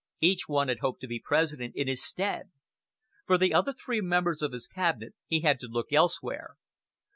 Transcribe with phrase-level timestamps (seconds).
[0.19, 2.49] Each one had hoped to be President in his stead.
[3.27, 6.55] For the other three members of his Cabinet he had to look elsewhere.